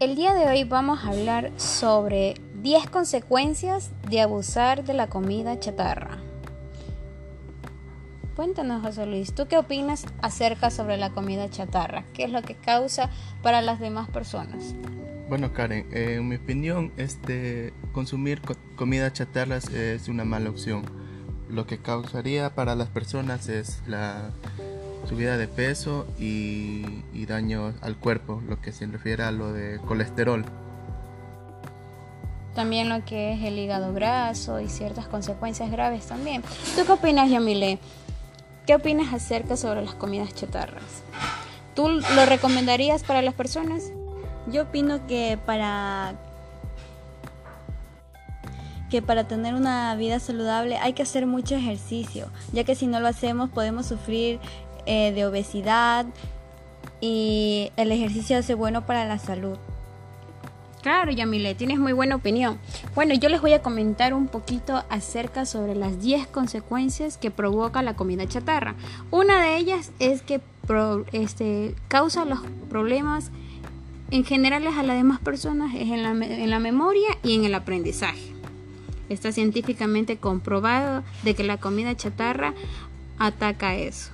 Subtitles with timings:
[0.00, 2.32] El día de hoy vamos a hablar sobre
[2.62, 6.16] 10 consecuencias de abusar de la comida chatarra.
[8.34, 12.06] Cuéntanos, José Luis, ¿tú qué opinas acerca sobre la comida chatarra?
[12.14, 13.10] ¿Qué es lo que causa
[13.42, 14.74] para las demás personas?
[15.28, 18.40] Bueno, Karen, en mi opinión, este, consumir
[18.76, 20.82] comida chatarra es una mala opción.
[21.50, 24.30] Lo que causaría para las personas es la
[25.06, 26.86] subida de peso y,
[27.30, 30.44] daño al cuerpo, lo que se refiere a lo de colesterol.
[32.54, 36.42] También lo que es el hígado graso y ciertas consecuencias graves también.
[36.76, 37.78] ¿Tú qué opinas, Yamile?
[38.66, 41.02] ¿Qué opinas acerca sobre las comidas chatarras?
[41.74, 43.92] ¿Tú lo recomendarías para las personas?
[44.50, 46.14] Yo opino que para
[48.90, 52.98] que para tener una vida saludable hay que hacer mucho ejercicio, ya que si no
[52.98, 54.40] lo hacemos podemos sufrir
[54.84, 56.06] eh, de obesidad
[57.00, 59.56] y el ejercicio hace bueno para la salud.
[60.82, 62.58] Claro, Yamile, tienes muy buena opinión.
[62.94, 67.82] Bueno, yo les voy a comentar un poquito acerca sobre las 10 consecuencias que provoca
[67.82, 68.74] la comida chatarra.
[69.10, 70.40] Una de ellas es que
[71.12, 72.40] este, causa los
[72.70, 73.30] problemas
[74.10, 77.54] en generales a las demás personas es en la, en la memoria y en el
[77.54, 78.32] aprendizaje.
[79.08, 82.54] Está científicamente comprobado de que la comida chatarra
[83.18, 84.10] ataca eso.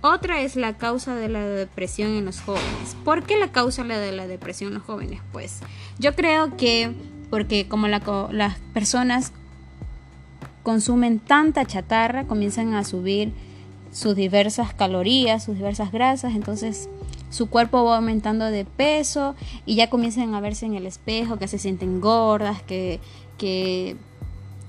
[0.00, 2.96] Otra es la causa de la depresión en los jóvenes.
[3.04, 5.20] ¿Por qué la causa de la depresión en los jóvenes?
[5.32, 5.60] Pues
[5.98, 6.92] yo creo que
[7.30, 9.32] porque como las personas
[10.62, 13.32] consumen tanta chatarra, comienzan a subir
[13.92, 16.88] sus diversas calorías, sus diversas grasas, entonces
[17.30, 19.34] su cuerpo va aumentando de peso
[19.66, 23.00] y ya comienzan a verse en el espejo, que se sienten gordas, que,
[23.36, 23.96] que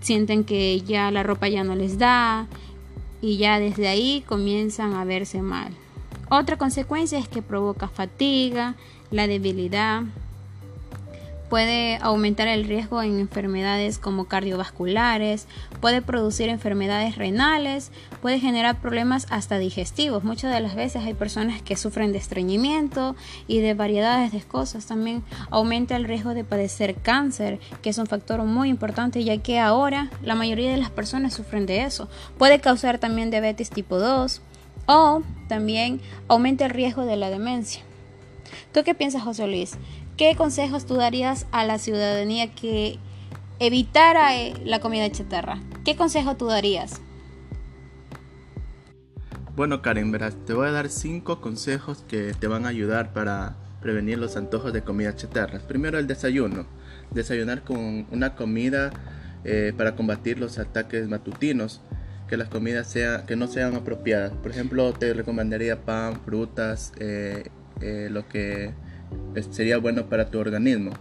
[0.00, 2.46] sienten que ya la ropa ya no les da,
[3.20, 5.72] y ya desde ahí comienzan a verse mal.
[6.30, 8.74] Otra consecuencia es que provoca fatiga,
[9.10, 10.02] la debilidad,
[11.48, 15.46] puede aumentar el riesgo en enfermedades como cardiovasculares,
[15.80, 20.24] puede producir enfermedades renales, puede generar problemas hasta digestivos.
[20.24, 23.16] Muchas de las veces hay personas que sufren de estreñimiento
[23.46, 24.86] y de variedades de cosas.
[24.86, 29.58] También aumenta el riesgo de padecer cáncer, que es un factor muy importante ya que
[29.58, 32.08] ahora la mayoría de las personas sufren de eso.
[32.36, 34.40] Puede causar también diabetes tipo 2
[34.86, 37.82] o también aumenta el riesgo de la demencia.
[38.72, 39.76] ¿Tú qué piensas, José Luis?
[40.18, 42.98] ¿Qué consejos tú darías a la ciudadanía que
[43.60, 45.60] evitara eh, la comida chatarra?
[45.84, 47.00] ¿Qué consejo tú darías?
[49.54, 53.54] Bueno, Karen, verás, te voy a dar cinco consejos que te van a ayudar para
[53.80, 55.60] prevenir los antojos de comida chatarra.
[55.60, 56.66] Primero, el desayuno.
[57.12, 58.90] Desayunar con una comida
[59.44, 61.80] eh, para combatir los ataques matutinos.
[62.26, 64.32] Que las comidas sea, que no sean apropiadas.
[64.32, 67.48] Por ejemplo, te recomendaría pan, frutas, eh,
[68.10, 68.74] lo que
[69.50, 70.92] sería bueno para tu organismo.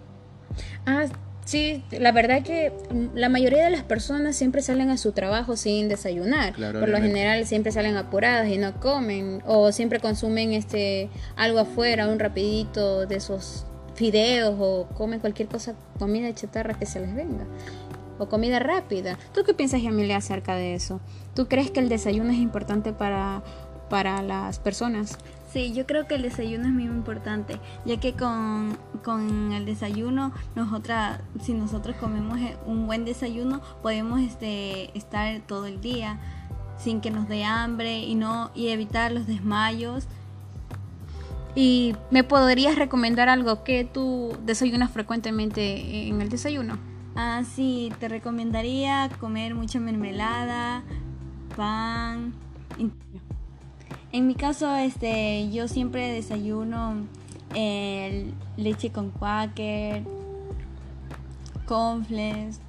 [0.85, 1.05] Ah,
[1.45, 2.71] sí, la verdad que
[3.13, 6.53] la mayoría de las personas siempre salen a su trabajo sin desayunar.
[6.55, 12.07] Por lo general siempre salen apuradas y no comen o siempre consumen este algo afuera,
[12.07, 17.45] un rapidito de esos fideos o comen cualquier cosa, comida chatarra que se les venga
[18.19, 19.17] o comida rápida.
[19.33, 20.99] ¿Tú qué piensas, Yamilia, acerca de eso?
[21.33, 23.43] ¿Tú crees que el desayuno es importante para,
[23.89, 25.17] para las personas?
[25.57, 30.31] Sí, yo creo que el desayuno es muy importante, ya que con, con el desayuno,
[30.55, 36.19] nosotras, si nosotros comemos eh, un buen desayuno, podemos este, estar todo el día
[36.77, 40.05] sin que nos dé hambre y no y evitar los desmayos.
[41.55, 46.77] ¿Y me podrías recomendar algo que tú desayunas frecuentemente en el desayuno?
[47.15, 50.83] Ah, sí, te recomendaría comer mucha mermelada,
[51.55, 52.35] pan.
[54.17, 57.05] En mi caso, este, yo siempre desayuno
[57.53, 60.01] eh, leche con quaker,
[61.67, 62.59] confles.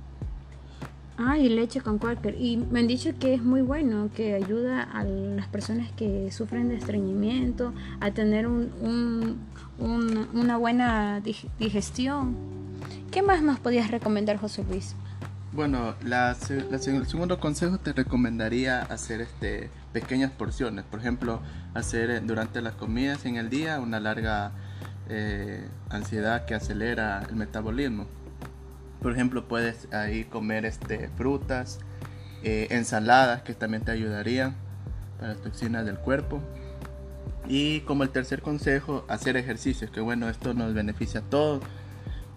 [1.17, 2.39] Ay, leche con quaker.
[2.39, 6.69] Y me han dicho que es muy bueno, que ayuda a las personas que sufren
[6.69, 9.39] de estreñimiento a tener un,
[9.79, 11.23] una buena
[11.59, 12.37] digestión.
[13.11, 14.95] ¿Qué más nos podías recomendar, José Luis?
[15.53, 20.85] Bueno, la, el segundo consejo te recomendaría hacer este pequeñas porciones.
[20.85, 21.41] Por ejemplo,
[21.73, 24.53] hacer eh, durante las comidas en el día una larga
[25.09, 28.07] eh, ansiedad que acelera el metabolismo.
[29.01, 31.79] Por ejemplo, puedes ahí comer este, frutas,
[32.43, 34.55] eh, ensaladas que también te ayudarían
[35.19, 36.43] para las toxinas del cuerpo.
[37.49, 41.63] Y como el tercer consejo, hacer ejercicios, que bueno, esto nos beneficia a todos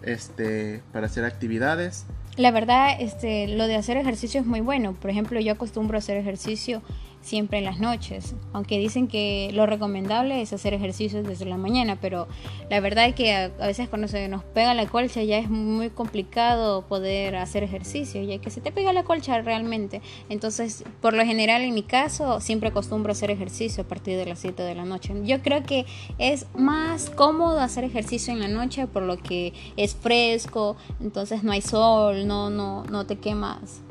[0.01, 2.05] este, para hacer actividades
[2.37, 4.93] la verdad, este, lo de hacer ejercicio es muy bueno.
[4.93, 6.81] Por ejemplo, yo acostumbro a hacer ejercicio
[7.21, 11.97] siempre en las noches, aunque dicen que lo recomendable es hacer ejercicios desde la mañana,
[12.01, 12.27] pero
[12.69, 15.89] la verdad es que a, veces cuando se nos pega la colcha ya es muy
[15.89, 20.01] complicado poder hacer ejercicio, ya que se te pega la colcha realmente.
[20.29, 24.39] Entonces, por lo general en mi caso, siempre acostumbro hacer ejercicio a partir de las
[24.39, 25.13] 7 de la noche.
[25.23, 25.85] Yo creo que
[26.17, 31.51] es más cómodo hacer ejercicio en la noche por lo que es fresco, entonces no
[31.51, 33.81] hay sol, no, no, no te quemas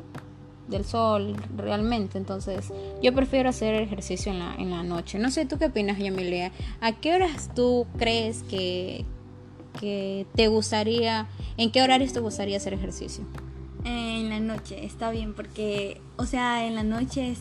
[0.71, 2.17] del sol realmente.
[2.17, 2.73] Entonces,
[3.03, 5.19] yo prefiero hacer ejercicio en la, en la noche.
[5.19, 6.51] No sé, ¿tú qué opinas, Yamilia?
[6.79, 9.05] ¿A qué horas tú crees que,
[9.79, 11.27] que te gustaría,
[11.57, 13.23] en qué horarios te gustaría hacer ejercicio?
[13.83, 17.39] En la noche, está bien, porque, o sea, en la noche es,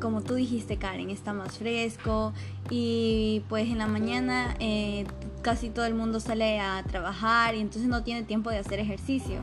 [0.00, 2.32] como tú dijiste, Karen, está más fresco
[2.70, 5.04] y pues en la mañana eh,
[5.42, 9.40] casi todo el mundo sale a trabajar y entonces no tiene tiempo de hacer ejercicio.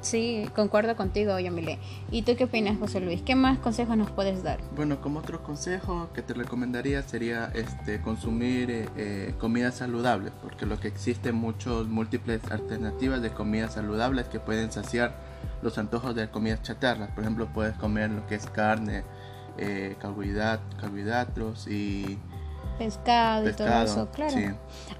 [0.00, 1.78] Sí, concuerdo contigo, Yamile.
[2.10, 3.20] ¿Y tú qué opinas, José Luis?
[3.22, 4.58] ¿Qué más consejos nos puedes dar?
[4.74, 10.64] Bueno, como otro consejo que te recomendaría sería este, consumir eh, eh, comidas saludables, porque
[10.64, 15.14] lo que existen muchos múltiples alternativas de comidas saludables que pueden saciar
[15.62, 17.10] los antojos de comidas chatarras.
[17.10, 19.04] Por ejemplo, puedes comer lo que es carne,
[19.58, 22.18] eh, carbohidratos y
[22.78, 24.34] pescado, y todo eso, claro.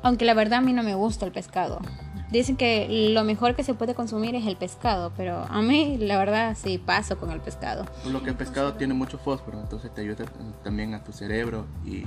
[0.03, 1.81] Aunque la verdad a mí no me gusta el pescado.
[2.31, 6.17] Dicen que lo mejor que se puede consumir es el pescado, pero a mí la
[6.17, 7.87] verdad sí paso con el pescado.
[8.07, 10.27] Lo que el pescado tiene mucho fósforo, entonces te ayuda
[10.63, 12.05] también a tu cerebro y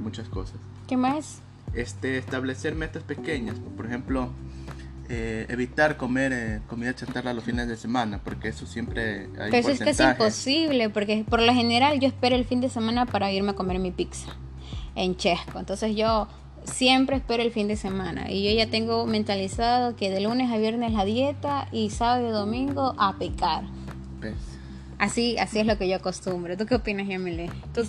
[0.00, 0.56] muchas cosas.
[0.88, 1.40] ¿Qué más?
[1.72, 4.30] Este, establecer metas pequeñas, por ejemplo,
[5.08, 9.68] eh, evitar comer eh, comida chatarra los fines de semana, porque eso siempre hay Pero
[9.68, 13.50] es casi imposible, porque por lo general yo espero el fin de semana para irme
[13.50, 14.32] a comer mi pizza
[14.94, 15.58] en Chesco.
[15.58, 16.26] Entonces yo
[16.64, 20.58] siempre espero el fin de semana y yo ya tengo mentalizado que de lunes a
[20.58, 23.64] viernes la dieta y sábado y domingo a pecar.
[24.20, 24.34] Pues.
[24.98, 26.56] Así, así es lo que yo acostumbro.
[26.56, 27.50] ¿Tú qué opinas, Yamile?
[27.72, 27.82] ¿Tú,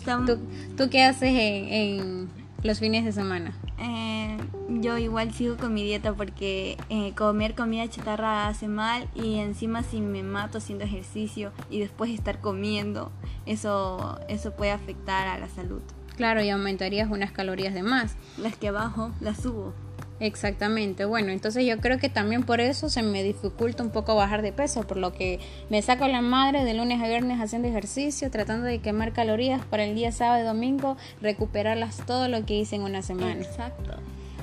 [0.75, 2.27] tú, qué haces en,
[2.63, 3.53] los fines de semana?
[3.77, 4.37] Eh,
[4.69, 9.83] yo igual sigo con mi dieta porque eh, comer comida chatarra hace mal y encima
[9.83, 13.11] si me mato haciendo ejercicio y después estar comiendo,
[13.45, 15.81] eso, eso puede afectar a la salud.
[16.15, 18.15] Claro, y aumentarías unas calorías de más.
[18.37, 19.73] Las que bajo, las subo.
[20.21, 24.41] Exactamente, bueno, entonces yo creo que también por eso se me dificulta un poco bajar
[24.41, 28.31] de peso, por lo que me saco la madre de lunes a viernes haciendo ejercicio,
[28.31, 32.77] tratando de quemar calorías para el día sábado y domingo, recuperarlas todo lo que hice
[32.77, 33.41] en una semana.
[33.41, 33.91] Exacto.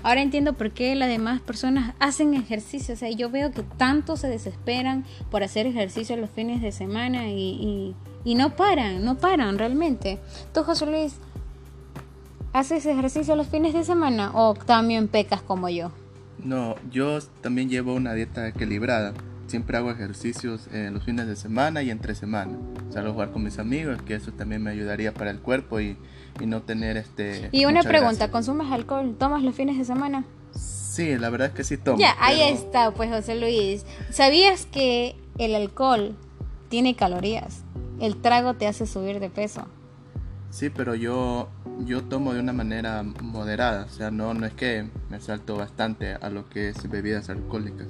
[0.03, 4.19] Ahora entiendo por qué las demás personas hacen ejercicio, o sea, yo veo que tanto
[4.19, 9.17] se desesperan por hacer ejercicio los fines de semana y, y, y no paran, no
[9.17, 10.19] paran realmente.
[10.53, 11.15] Tú, José Luis,
[12.53, 15.91] ¿Haces ejercicio los fines de semana o también pecas como yo?
[16.45, 19.15] No, yo también llevo una dieta equilibrada.
[19.47, 22.59] Siempre hago ejercicios en los fines de semana y entre semana.
[22.91, 25.97] Salgo a jugar con mis amigos, que eso también me ayudaría para el cuerpo y,
[26.47, 27.49] no tener este...
[27.53, 29.15] Y una pregunta, ¿consumes alcohol?
[29.19, 30.25] ¿Tomas los fines de semana?
[30.55, 31.99] Sí, la verdad es que sí tomo.
[31.99, 33.87] Ya, ahí está, pues José Luis.
[34.11, 36.17] ¿Sabías que el alcohol
[36.69, 37.63] tiene calorías?
[37.99, 39.67] El trago te hace subir de peso.
[40.53, 41.49] Sí, pero yo,
[41.87, 46.13] yo tomo de una manera moderada, o sea, no, no es que me salto bastante
[46.13, 47.87] a lo que es bebidas alcohólicas.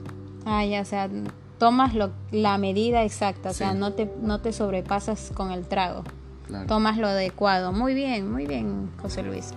[0.46, 1.10] Ah, ya, o sea,
[1.58, 6.04] tomas lo, la medida exacta, o sea, no te, no te sobrepasas con el trago.
[6.68, 7.72] Tomas lo adecuado.
[7.72, 9.50] Muy bien, muy bien, José Luis.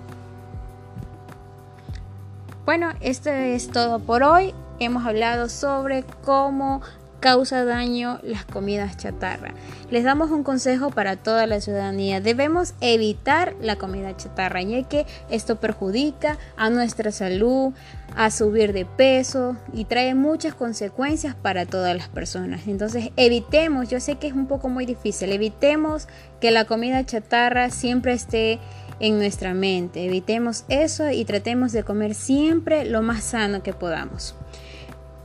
[2.66, 4.56] Bueno, esto es todo por hoy.
[4.80, 6.82] Hemos hablado sobre cómo
[7.20, 9.54] causa daño las comidas chatarra.
[9.90, 12.22] Les damos un consejo para toda la ciudadanía.
[12.22, 17.74] Debemos evitar la comida chatarra, ya que esto perjudica a nuestra salud,
[18.16, 22.68] a subir de peso y trae muchas consecuencias para todas las personas.
[22.68, 26.08] Entonces, evitemos, yo sé que es un poco muy difícil, evitemos
[26.40, 28.60] que la comida chatarra siempre esté
[29.00, 30.06] en nuestra mente.
[30.06, 34.36] Evitemos eso y tratemos de comer siempre lo más sano que podamos.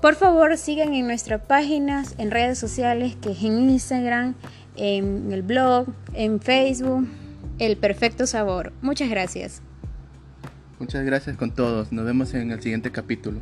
[0.01, 4.35] Por favor, sigan en nuestras páginas, en redes sociales, que es en Instagram,
[4.77, 7.07] en el blog, en Facebook,
[7.59, 8.73] El Perfecto Sabor.
[8.81, 9.61] Muchas gracias.
[10.79, 11.93] Muchas gracias con todos.
[11.93, 13.41] Nos vemos en el siguiente capítulo.